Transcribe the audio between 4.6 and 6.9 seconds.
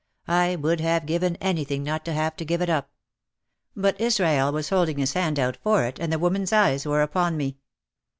holding his hand out for it and the woman's eyes